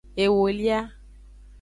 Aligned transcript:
Ewolia. 0.23 0.79